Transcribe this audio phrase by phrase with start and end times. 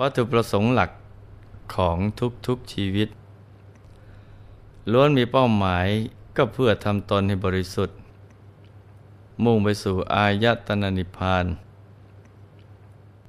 [0.00, 0.90] วัตถุประสงค์หลัก
[1.74, 1.98] ของ
[2.46, 3.08] ทุกๆชีวิต
[4.92, 5.86] ล้วนมีเป้าหมาย
[6.36, 7.96] ก็เพื่อทำตนให้บริสุทธิ์
[9.44, 11.46] มุ่งไปสู่อายตนะนิพพาน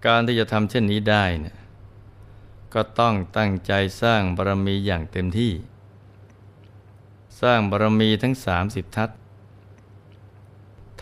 [0.05, 1.55] การที่จะทำเช่นนี้ได้เนี่ย
[2.73, 5.53] ก็ต้องตั้งใจสร้างบารมีอย่างเต็มที่
[7.41, 9.09] สร้างบารมีทั้งสามสิบทัศ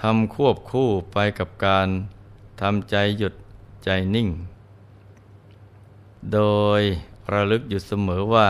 [0.02, 1.88] ทำควบคู่ไปกับการ
[2.62, 3.34] ทำใจหยุด
[3.84, 4.30] ใจนิ่ง
[6.34, 6.42] โด
[6.80, 6.82] ย
[7.34, 8.50] ระลึกอยู่เสมอว่า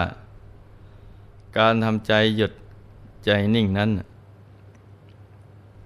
[1.58, 2.52] การทำใจหยุด
[3.26, 3.90] ใจนิ่งนั้น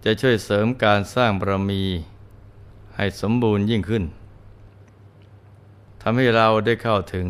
[0.03, 1.83] จะช่วยเสริมการสร้างบารมี
[2.95, 4.03] ให้สมบูรณ์ยิ่งขึ้น
[6.01, 7.27] ทำให้เราได้เข้าถึง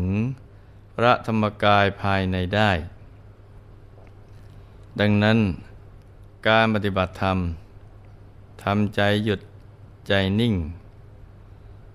[0.94, 2.70] พระธรรมกายภายในได้
[5.00, 5.38] ดังนั้น
[6.48, 7.38] การปฏิบัติธรรม
[8.62, 9.40] ทำใจหยุด
[10.08, 10.54] ใจนิ่ง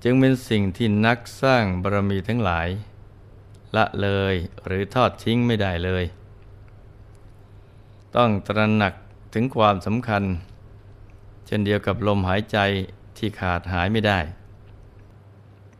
[0.03, 2.69] จึงเป็นสิ่งที่นักสร้างบารมีทั้งหลาย
[3.75, 4.35] ละเลย
[4.65, 6.03] หรือทอดทิ้งไม่ได้เลย
[8.15, 8.93] ต้องตระหนัก
[9.33, 10.23] ถึงความสำคัญ
[11.45, 12.57] เช่นเดียวกับลมหายใจ
[13.17, 14.19] ที่ขาดหายไม่ได้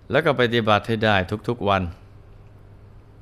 [0.09, 1.15] แล้วก็ปฏิบัติให้ได้
[1.47, 1.83] ทุกๆวัน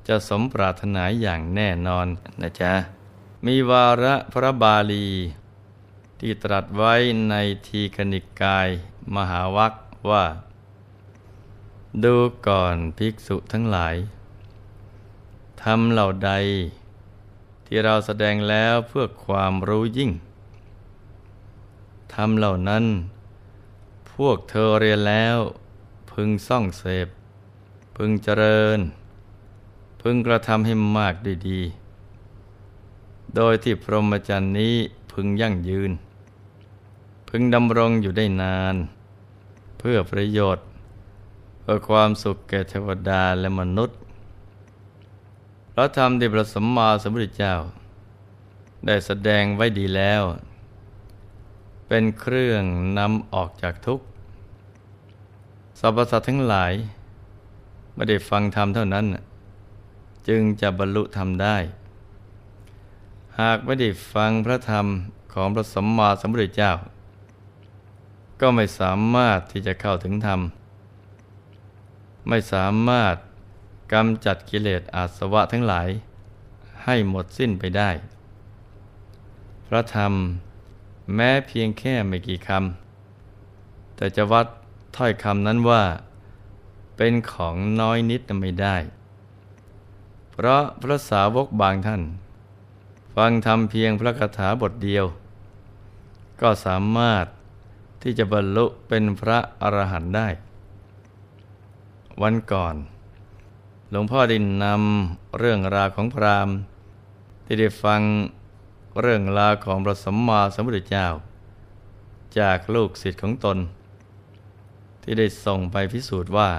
[0.08, 2.06] จะสมปรารถนาอย่างแน่นอน
[2.40, 2.72] นะจ๊ะ
[3.46, 5.08] มีวาระพระบาลี
[6.20, 6.94] ที่ตรัสไว้
[7.30, 7.34] ใน
[7.66, 8.68] ทีคณิกกาย
[9.16, 9.72] มหาวัค
[10.10, 10.24] ว่า
[12.04, 13.96] ดูก่อนภิกษุทั้งหลาย
[15.62, 16.32] ทำเหล่าใด
[17.66, 20.10] ที่เราแสดงแล้วเพื่อความรู้ยิ่ง
[22.14, 22.84] ทำเหล่านั้น
[24.12, 25.38] พวกเธอเรียนแล้ว
[26.10, 27.08] พึงซ่องเสพ
[27.96, 28.78] พึงเจริญ
[30.02, 31.60] พึงกระทำให้มากดีดี
[33.36, 34.74] โดยที่พรหมจรรย์นี้
[35.12, 35.92] พึงยั่งยืน
[37.28, 38.76] พึงดำรงอยู่ได้นาน
[39.78, 40.64] เพื่อประโยชน์
[41.72, 43.98] พื่อความสุขแก่เทวดาและมนุษย์
[45.74, 47.54] พระธรรมที่พระสัมมาสัมพุทธเจ้า
[48.86, 50.22] ได้แสดงไว้ดีแล้ว
[51.88, 52.64] เป็นเครื่อง
[52.98, 54.04] นำออกจากทุกข์
[55.80, 56.72] สรรพสัตว์ทั้งหลาย
[57.94, 59.06] ไม่ได้ฟังธรรมเท่านั้น
[60.28, 61.56] จึงจะบรรลุธรรมได้
[63.40, 64.86] หากไม่ได้ฟังพระธรรม
[65.32, 66.72] ของพระสัมมาสัมพุทธเจ้า
[68.40, 70.40] ก็ไม่สามารถที่จะเข้าถึงธรรม
[72.28, 73.16] ไม่สามารถ
[73.92, 75.88] กำจัดกิเลสอาสวะทั้งหลาย
[76.84, 77.90] ให้หมดสิ้นไปได้
[79.66, 80.12] พระธรรม
[81.14, 84.46] แม้เพียงแค่ไม่กี่คำแต่จะวัด
[84.96, 85.82] ถ้อยคำนั้นว่า
[86.96, 88.76] เป็นของน้อยนิดไม่ได้
[90.30, 92.02] เพราะพระสาวกบางท่าน
[93.16, 95.04] ฟังธรรมเพียงพระคาถาบทเดียว
[96.40, 97.26] ก็สามารถ
[98.02, 100.28] ที่จะบรรลุเป็นพระอรหันต์ได้
[102.22, 102.76] วันก่อน
[103.90, 106.56] หลวงพ่อดินนำเรื่องราวของพราหมณ์
[107.44, 108.02] ที่ได้ฟัง
[109.00, 111.06] เรื่องราวของพระสัมมาสัมพุทธเจ้า
[112.38, 113.58] จากลูกศิษย์ของตน
[115.02, 116.50] ที่ได้ส่งไปพิสูจน์ว่า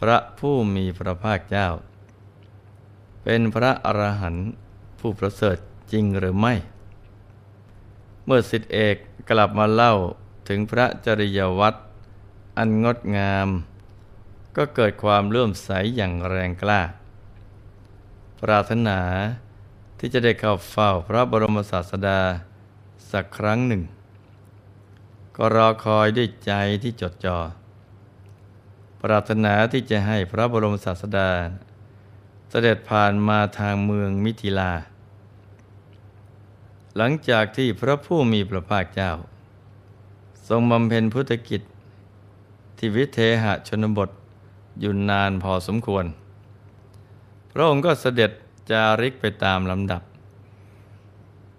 [0.00, 1.68] พระผู้มีพระภาคเจ้า
[3.22, 4.46] เป็นพระอรหันต์
[5.00, 5.56] ผู้ประเสริฐ
[5.92, 6.54] จริงหรือไม่
[8.24, 8.96] เมื่อสิทธิเอก
[9.30, 9.94] กลับมาเล่า
[10.48, 11.78] ถึงพระจริยวัตร
[12.58, 13.48] อันงดงาม
[14.58, 16.80] ก็เกิดความเลื่อมใสอย่างแรงกล้า
[18.42, 19.00] ปรารถนา
[19.98, 22.20] ที่จะได้เข้าเฝ้าพระบรมศาสดา
[23.10, 23.82] สักครั้งหนึ่ง
[25.36, 26.52] ก็รอคอยด้วยใจ
[26.82, 27.38] ที่จดจอ่อ
[29.02, 31.30] ปรารถนาที่จะให้พระบรมศาสดา
[32.50, 34.72] เสด็จผ่านมาทางเมืองมิถิลา
[36.96, 39.12] หลังจากที่พระผู้มีพระภาคเจ้า
[40.48, 41.62] ทรงบำเพ็ญพุทธกิจ
[42.76, 44.10] ที่วิเทหชนบท
[44.80, 46.04] อยู่นานพอสมควร
[47.52, 48.30] พระองค์ก็เสด็จ
[48.70, 50.02] จาริกไปตามลำดับ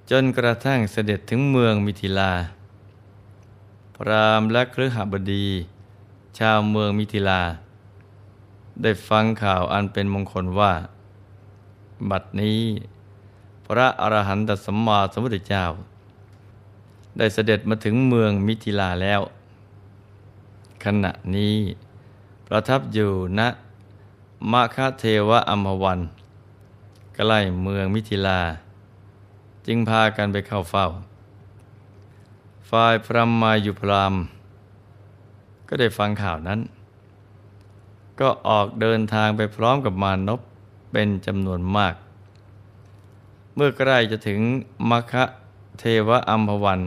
[0.09, 2.31] จนกระทั่งเสด็จถึงเมืองมิถิลา
[3.95, 5.47] พรามและครหบดี
[6.39, 7.41] ชาวเมืองมิถิลา
[8.81, 10.73] ได้ฟังข่าวอันเป็นมงคลว่า
[12.09, 12.61] บัดนี้
[13.65, 15.65] พระอรหันตสัมมาสัมพุทธเจ้า
[17.17, 19.21] ได้เสด็จมาถึงเมืองมิถิลาแล้ว
[20.83, 21.55] ขณะนี้
[22.49, 23.41] ประทับอยู่ณ
[24.51, 25.99] มาคเทวะอัมวัน
[27.15, 28.41] ใกล้เมืองมิถิลา
[29.67, 30.87] จึงพากันไปเข้าเฝ้า
[32.69, 34.13] ฝ่ายพระมายุพราม
[35.67, 36.59] ก็ได้ฟังข่าวนั้น
[38.19, 40.39] ก็ออกเดินทางไปพร้อมกับมานพ
[40.91, 41.93] เป็นจำนวนมาก
[43.55, 44.39] เมื่อใกล้จะถึง
[44.89, 45.23] มคะ
[45.79, 46.81] เทวอัมพวัน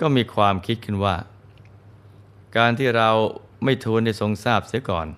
[0.00, 1.16] ก็มีความคิดขึ้นว่า
[2.56, 3.10] การที่เรา
[3.62, 5.08] ไม่ทูลได้ทรงทราบเสียก่อน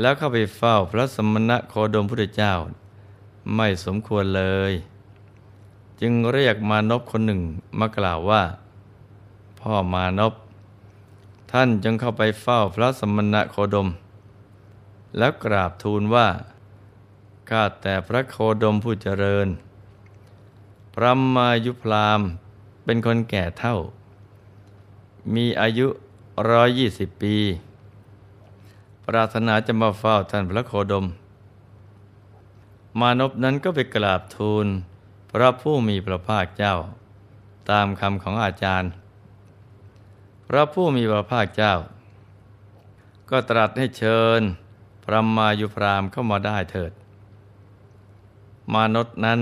[0.00, 2.54] แล้วเข้าไปเฝ้าพระสมณะโคดมพุทธเจ้า
[3.54, 4.72] ไม่สมควรเลย
[6.00, 7.42] จึงเรียกมานพคนหนึ่ง
[7.78, 8.42] มากล่าวว่า
[9.60, 10.34] พ่อมานพ
[11.52, 13.88] ท่านจึงเข้าไปเฝ้าพระสมณะโคดม
[15.18, 16.28] แล้วกราบทูลว่า
[17.50, 19.48] ข้าแต่พระโคดมผู้เจริญ
[20.94, 22.20] พระมายุพราม
[22.84, 23.76] เป็นคนแก่เท่า
[25.34, 25.86] มีอายุ
[26.50, 27.36] ร้อยยี่สิบปี
[29.06, 31.06] ปรารถนาจะมาเฝ้าท่านพระโคดม
[33.00, 34.66] มานพนั้นก็ไปกราบทูล
[35.32, 36.74] พระผู้มีพระภาคเจ้า
[37.70, 38.90] ตามคำของอาจารย์
[40.48, 41.74] พระผู้มีพระภาคเจ้า
[43.30, 44.40] ก็ตรัสให้เชิญ
[45.04, 46.92] พระมายุพรามเข้ามาได้เถิด
[48.72, 49.40] มานพนั้น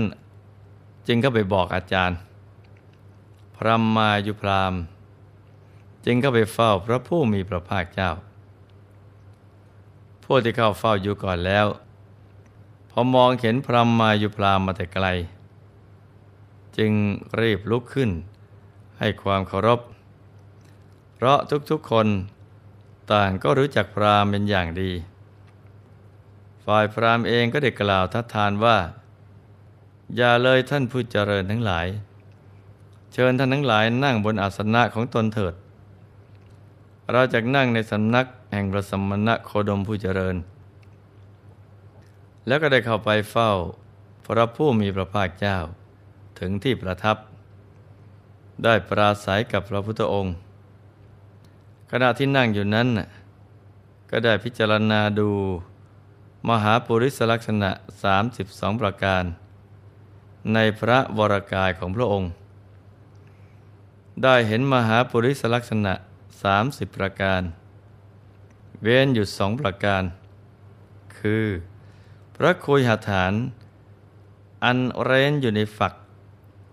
[1.07, 2.17] จึงก็ไปบอกอาจารย์
[3.57, 4.73] พระมายุพราม
[6.05, 8.11] จึงเข้าไปเฝ้าพระผู้มีพระภาคเจ้า
[10.23, 11.67] ผู้ที่เข้าเฝ้าอยู่ก่อนแล้ว
[12.91, 15.07] พอมองเห็นพระมายุพรามมาแต่ไกล
[16.77, 16.91] จึง
[17.41, 18.11] รีบลุกขึ้น
[18.99, 19.79] ให้ความเคารพ
[21.15, 22.07] เพราะทุกๆคน
[23.11, 24.91] ต่างก็รู้จักพรามเป็นอย่างดี
[26.65, 28.77] ฝ่ายพรามเองก็ได้กล่าวทัดทานว่า
[30.15, 31.87] อย่าเลยท่านผู้เจริญทั้งหลาย
[33.13, 35.53] เชิญท่านทั้งหลายนั่งบนอาสนะของตนเถิด
[37.11, 40.35] เราจะนั่งในสำนักแห่งพระสมณะโคดมผู้เจริญ
[42.47, 43.51] แล้วก็ได้เข้าไปเฝ้า
[44.25, 45.57] พระผู้มีพระภาคเจ้า
[46.39, 47.17] ถึงที่ประทับ
[48.63, 50.35] ได้ปราศัยกับพระพุทธองค์
[51.91, 52.87] ขณะที่นั่งอยู่นั้น
[54.09, 55.29] ก็ได้พิจารณาดู
[56.49, 57.71] มหาปุริสลักษณะ
[58.25, 59.23] 32 ประการ
[60.53, 62.29] ในพระวรากายของพระองค์
[64.23, 65.93] ได้เห็นมหาปุริสลักษณะ
[66.41, 67.41] สามสิบประการ
[68.81, 70.03] เว้นอยู่สองประการ
[71.17, 71.45] คือ
[72.35, 73.33] พระโคยหาฐาน
[74.63, 75.93] อันเร้นอยู่ในฝัก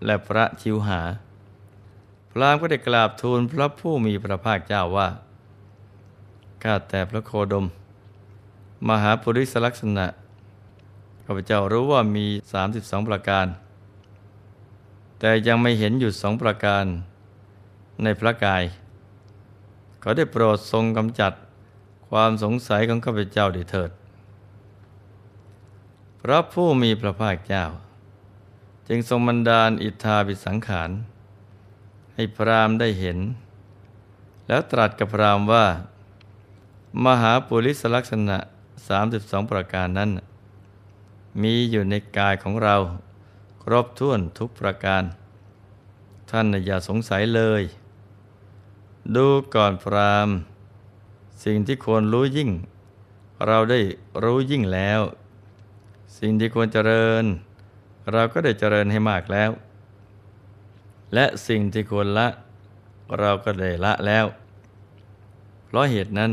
[0.05, 1.01] และพระชิวหา
[2.31, 5.09] พระามก็ได้กราบทูลพระผู้มีพระภาคเจ้าว่า
[6.63, 7.65] ข้าแต่พระโคดม
[8.89, 10.05] มหาปุริสลักษณะ
[11.25, 12.25] ข้าพเจ้ารู้ว่ามี
[12.67, 13.47] 32 ประการ
[15.19, 16.85] แต่ยังไม่เห็นอยู่สองประการ
[18.03, 18.63] ในพระกาย
[20.05, 21.33] ขอได้โปรดทรงกำจัด
[22.09, 23.91] ความสงสัยของข้าพเจ้าดิเถิด
[26.21, 27.63] พระผู้มีพระภาคเจ้า
[28.87, 30.89] จึงทรงบันดาลอิทธาบิสังขาร
[32.13, 33.17] ให้พรามได้เห็น
[34.47, 35.65] แล้วตรัสกับพรามว่า
[37.05, 38.37] มหาปุริสลักษณะ
[38.93, 40.09] 32 ประการนั้น
[41.41, 42.75] มีอยู่ในกายของเรา
[43.63, 45.03] ครบถ้วนทุกประการ
[46.31, 47.63] ท่านอย่าสงสัยเลย
[49.15, 50.29] ดูก่อนพราม
[51.43, 52.49] สิ่งที่ควรรู้ยิ่ง
[53.47, 53.79] เราได้
[54.23, 55.01] รู้ยิ่งแล้ว
[56.17, 57.25] สิ่งที่ควรเจริญ
[58.11, 59.51] เราก็ได้เจริญให้มากแล้ว
[61.13, 62.27] และสิ่งที่ควรละ
[63.19, 64.25] เราก็ได้ละแล้ว
[65.65, 66.31] เพราะเหตุนั้น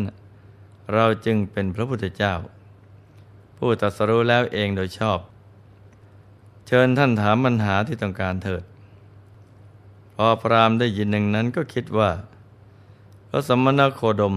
[0.95, 2.35] เราจึงเป็นพระพุทธเจ้า
[3.57, 5.19] ผู้ตรัสรู้แล้วเองโดยชอบ
[6.67, 8.63] เชิญท่านถามปัญหาที่ต้องการเถิด
[10.15, 12.11] พอพรามได้ยินหนึ่งนั้นก็คิดว่า
[13.33, 14.35] พระสมณโคดม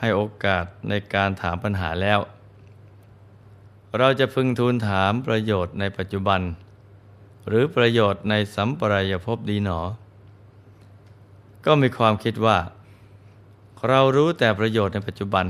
[0.00, 2.20] ให้โอกาสในการถามปัญหาแล้ว
[3.98, 6.40] เราจะพึงทูลถามประโยชน์ในปัจจุบัน
[7.48, 9.80] หรือประโยชน์ในสัมปรายภพดีหนอ
[11.66, 12.58] ก็มีความคิดว่า
[13.88, 15.46] เรารู้แต่ประโยชน์ในปัจจุบัน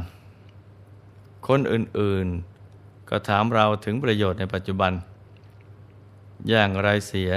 [1.48, 4.92] คนอื่นๆ ก็ถามเราถึงประโยชน์ในปัจจุบัน
[6.48, 7.32] อย่างไรเสีย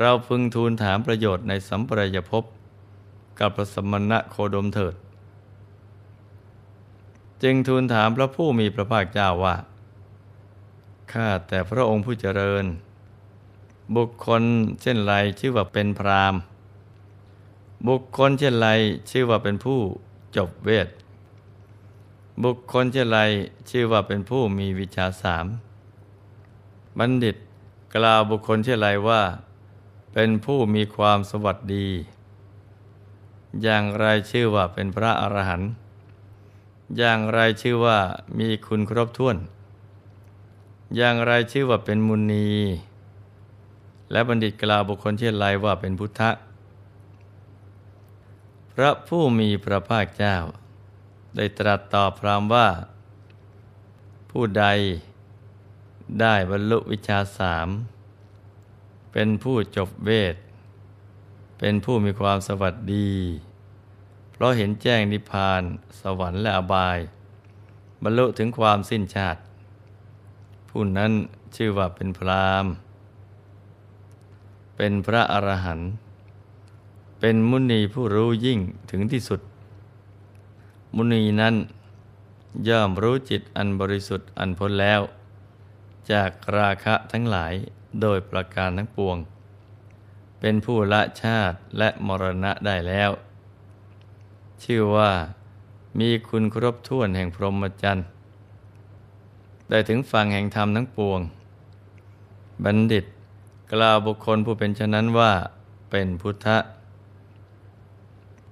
[0.00, 2.44] เราพึงทูลถามประโยชน์ในสัมปรายภพ
[3.40, 4.94] กับพระสมณะโคดมเถิด
[7.42, 9.56] จึงทูลถามพระผู้มีพระภาคเจ้าว่า
[11.12, 12.64] ข้าแต่พระองค์ผู้เจริญ
[13.96, 14.42] บุคคล
[14.82, 16.34] เช่นไรชื่อว่าเป็นพราม
[17.88, 18.68] บุคคลเช่นไร
[19.10, 19.80] ชื่อว่าเป็นผู้
[20.36, 20.88] จบเวท
[22.44, 23.18] บุคคลเช่นไร
[23.70, 25.46] ชื่อว่าเป็นผู้มีวิชาสาม
[26.98, 27.36] บัณฑิต
[27.94, 29.22] กล่าวบุคคลเช่นไรว่า
[30.14, 31.86] เป็นผู้มีความสวัสดี
[33.62, 35.70] อย่างไรชื่อว่าเป็นพระอรหันต์
[36.98, 37.98] อย่างไรชื่อว่า
[38.38, 39.36] มีคุณครบถ้วน
[40.96, 42.48] อย่างไรชื่อว่าเป็นมุนี
[44.12, 46.30] และบัณฑิตกล่าวบุคคลเช่นไรว่าเป็นพุทธะ
[48.72, 50.36] พระผู้มีพระภาคเจ้า
[51.36, 52.68] ได้ตรัสตอบพรามว่า
[54.30, 54.64] ผู้ใด
[56.20, 57.68] ได้บรรลุวิชาสาม
[59.12, 60.34] เป็นผู้จบเวท
[61.58, 63.10] เป็นผู้มีความสวัสดี
[64.32, 65.62] เพราะเห็นแจ้งนิพพาน
[66.00, 66.98] สวรรค์และอบาย
[68.02, 69.40] บรรลุถึงความสิ้นชาติ
[70.68, 71.12] ผู้นั้น
[71.56, 72.66] ชื่อว่าเป็นพราม
[74.76, 75.90] เป็นพระอรหันต์
[77.20, 78.60] เป็นมุนีผู้รู้ยิ่ง
[78.90, 79.40] ถึงที่สุด
[80.96, 81.54] มุนีนั้น
[82.68, 85.00] ย่อมรู้จิตอันบริสุทธิ์อันพ้นแล้ว
[86.12, 87.52] จากราคะทั้งหลาย
[88.00, 89.16] โดยประการทั้งปวง
[90.40, 93.10] เป็นผู้ละชาติและมรณะได้แล้ว
[94.64, 95.12] ชื่อว่า
[96.00, 98.06] มีคุณครบถ้วนแห่งพรหมจรรย์
[99.70, 101.20] ได้ถึงฝั่งแห่งธรรมทั้งปวง
[102.64, 103.04] บัณฑิต
[103.72, 105.32] กล่าวบุคคลผู้เป็นฉะนั้นว่า
[105.90, 106.58] เป็นพุทธะ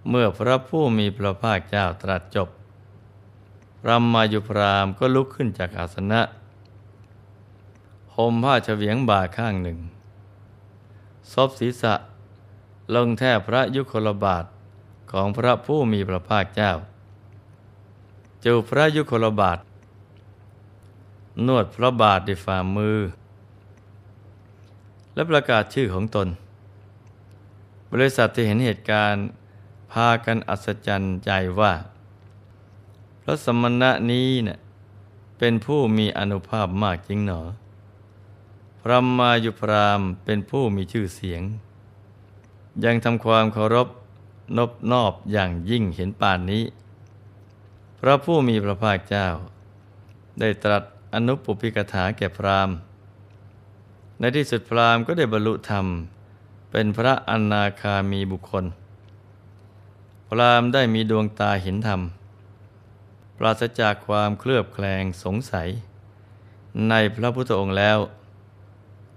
[0.09, 2.49] เมื่อพระผู้มีพระภาคเจ้าตรัสจบ
[3.89, 6.21] รัมมายุพรามก็ลุกขึ้นจากอาสนะ
[8.15, 9.79] ห่มผ้าเฉวียงบ่าข้างหนึ่ง
[11.33, 11.95] ซบศีรษะ
[12.95, 14.45] ลงแทบพระยุคลบาท
[15.13, 16.73] ของพระผู้มีพระภาคเจ้า
[18.45, 19.59] จูพระยุคลบาท
[21.47, 22.99] นวดพระบาทด้วยฝ่ามือ
[25.15, 26.29] และประกาศชื่อของตน
[27.93, 29.27] บริษัทที่เห็นเหตุการณ์
[29.93, 31.31] พากันอัศจรรย์ใจ
[31.61, 31.73] ว่า
[33.23, 34.59] พระสมณะนี้เนะ่ย
[35.39, 37.41] เป็นผู้มีอนุภาพมากจริงหนอ
[38.91, 41.43] ระมายุพรามเป็นผู้มีชื่อเสียง
[42.85, 43.89] ยังทำความเคารพ
[44.57, 46.65] นบนอบอย่างยิ่งเห็นป่านนี้
[48.01, 49.29] พระผู้มีพระภาคเจ้า
[50.41, 50.83] ได้ตรัส
[51.15, 52.71] อนุปุพิกถาแก่พราม
[54.19, 55.87] ในที่สุดพรามก็ได้บรรลุธรรม
[56.71, 58.65] เป็นพระอนาคามีบุคคล
[60.29, 62.01] พรามได้มีดวงตาเห็นธรรม
[63.39, 65.69] ปราศจากความเคลือบแคลงสงสัย
[66.89, 67.99] ในพระพุทธองค์แล้ว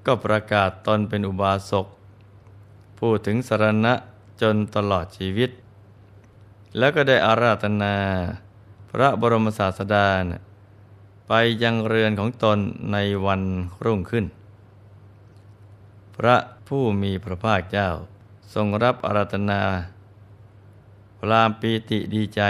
[0.06, 1.88] ก็ประกาศตนเป็นอุบาสก
[3.00, 3.94] พูดถึงสรณะ
[4.42, 5.50] จนตลอดชีวิต
[6.78, 7.96] แล้วก็ได้อาราธนา
[8.92, 10.08] พระบรมศาสดา
[11.28, 12.60] ไปยังเรือนของตน
[12.92, 13.42] ในวัน
[13.86, 14.26] รุ่งขึ้น
[16.16, 16.38] พระ
[16.68, 17.90] ผู้มีพระภาคเจ้า
[18.54, 19.62] ทรงรับอาราธนา
[21.20, 22.42] พรามปีติดีใจ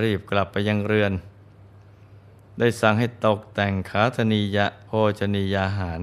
[0.00, 1.12] รีบกลับไปยังเรือน
[2.58, 6.00] ได้สั่งให้ตกแต่งขาธนียะโภชนียาหาร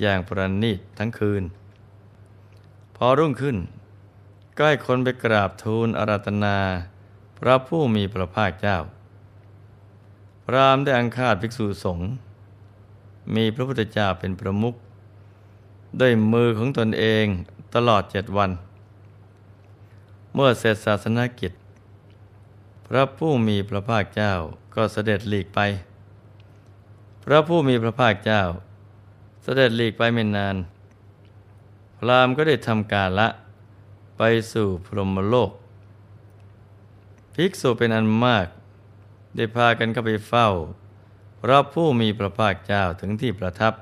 [0.00, 1.42] อย่างประณีตทั้งคืน
[2.96, 3.56] พอรุ่งขึ้น
[4.56, 6.58] ก็ให้คนไปกราบทูลอาราธนา
[7.38, 8.78] พระผู้มีพระภาคเจ้า
[10.44, 12.08] พรามได้อังคาดภิกษุสงฆ์
[13.34, 14.74] มีพระพุทธเจ้าเป็นประมุข
[16.00, 17.26] ด้วยมือของตนเอง
[17.74, 18.50] ตลอดเจ็ดวัน
[20.34, 21.52] เมื่อเสร็จศาสนากิจ
[22.86, 24.32] พระผู้มีพระภาคเจ้า
[24.78, 25.60] ก็เสด็จหลีกไป
[27.24, 28.42] พระผู้มีพระภาคเจ้า
[29.42, 30.56] เสด็จหลีกไปไม่นาน
[31.98, 33.28] พรามก็ได้ทำการละ
[34.18, 35.50] ไปสู่พรหมโลก
[37.34, 38.46] ภิกษุเป็นอันมาก
[39.36, 40.48] ได้พากันเข้าไปเฝ้า
[41.42, 43.74] พระผู้มีพระภาคเจ้าถึงที่ประทับ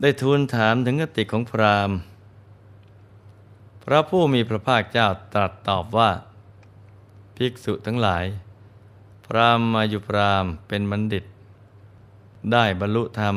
[0.00, 1.90] ได้ทูลถามถึงกติของพราม
[3.84, 6.10] พระผู้มีพระภาคเจ้าตรัสตอบว่า
[7.36, 8.26] ภิกษุทั้งหลาย
[9.26, 11.24] พรามมายุพรามเป็นบัณฑิต
[12.52, 13.36] ได้บรรลุธรรม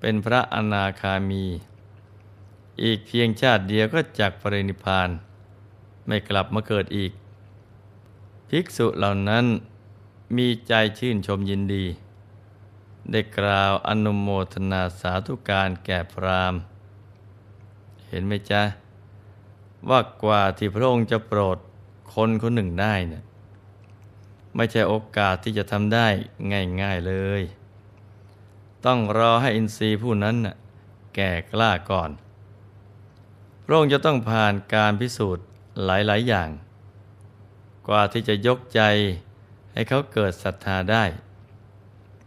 [0.00, 1.44] เป็นพระอนาคามี
[2.82, 5.08] อีกเพียงชาติเดียวก็จากปรินิพาน
[6.06, 7.12] ไม่กลับมาเกิดอีก
[8.48, 9.44] ภิกษุเหล่านั้น
[10.36, 11.84] มีใจชื่นชมยินดี
[13.10, 16.54] ได้กล่าวอนุโมทนาสาธุการแก่พราม
[18.08, 18.62] เห็นไหมจ๊ะ
[19.88, 21.58] ว่ากว่าที่พระองค์จะโปรด
[22.14, 23.22] คนคนหนึ่งได้เนี่ย
[24.56, 26.06] ไม่ใช่โอกาสที่จะทำได้
[26.82, 27.42] ง่าย ๆเลย
[28.86, 30.36] ต้องรอให้อินทรีย์ผู้นั้น
[31.14, 32.10] แก่กล้าก่อน
[33.64, 35.44] พระองค์จะต้องผ่านการพิสูจน์
[35.84, 36.48] หลายๆอย่าง
[37.88, 38.80] กว่าที่จะยกใจ
[39.72, 41.04] ให้เขาเกิดศรัทธาได้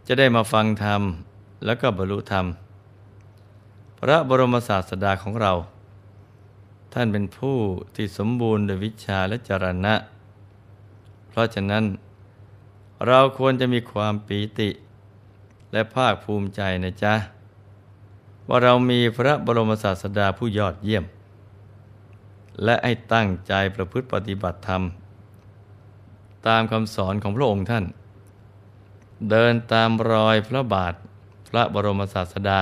[0.06, 1.02] จะได้มาฟังธรรม
[1.64, 2.46] แล้วก็บรรลุธรรม
[3.98, 5.52] พระบรมศาสดาของเรา
[6.92, 7.58] ท่านเป็นผู้
[7.94, 9.94] ที่สมบูรณ์ด้วยวิชาและจรณะ
[11.28, 11.84] เพราะฉะนั้น
[13.06, 14.70] เราควรจะมีความปีติ
[15.72, 17.14] และภาคภูมิใจนะจ๊ะ
[18.48, 21.04] ว่าเรามีพระบรมศาสดาผู้ยอดเยี่ยม
[22.64, 24.82] และให้ตั้งใจประพฤติปฏิบัติธรรม
[26.46, 27.84] ตามคำสอนของพระองค์ท่าน
[29.30, 30.94] เดินตามรอยพระบาท
[31.48, 32.60] พระบรมศาสดา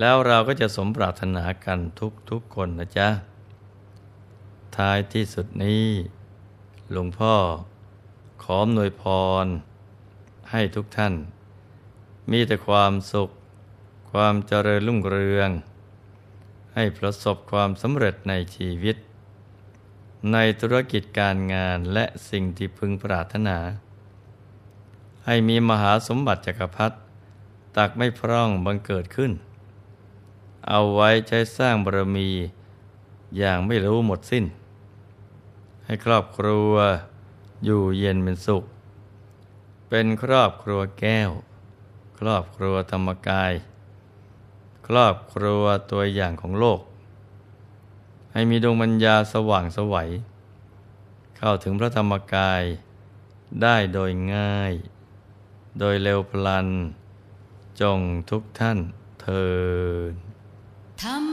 [0.00, 3.08] แล้วเราก็จะสมปรารถนากันทุกทุกคนนะจ๊ะ
[4.76, 5.86] ท้ายที่สุดนี้
[6.92, 7.34] หลวงพ่อ
[8.42, 9.04] ขออำนวยพ
[9.44, 9.46] ร
[10.50, 11.14] ให้ทุกท่าน
[12.30, 13.30] มีแต่ความสุข
[14.10, 15.50] ความเจริญรุ่งเรือง
[16.74, 18.96] ให้ประสบความสำเร็จในชีวิต
[20.32, 23.58] ในธุรกิจการงานและสิ่งที่พึงปรารถนา
[25.26, 26.96] ให้มีมหาสมบัติจักรพรรดิ
[27.76, 29.32] ตักไม่พร่องบังเกิดขึ้น
[30.68, 32.28] เอาไว้ใช้สร้างบารมี
[33.38, 34.44] อย่างไม่รู้หมดสิ้น
[35.84, 36.72] ให้ครอบครัว
[37.64, 38.64] อยู่เย็นเป็นสุข
[39.88, 41.30] เป็นครอบครัวแก้ว
[42.18, 43.52] ครอบครัวธรรมกาย
[44.86, 46.80] ครอบครัวตัวอย่างของโลก
[48.32, 50.10] ให้มีดวงปัญญาสว่างสวัย
[51.36, 52.62] เข้าถึงพระธรรมกาย
[53.62, 54.72] ได้โดยง่าย
[55.78, 56.68] โดยเร็วพลัน
[57.80, 57.98] จง
[58.30, 58.78] ทุกท่าน
[59.20, 59.48] เทิ
[60.12, 60.14] น
[61.02, 61.27] ธรรม